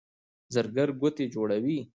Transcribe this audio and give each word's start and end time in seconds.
زرګر 0.55 0.87
ګوتې 0.99 1.25
جوړوي. 1.33 1.79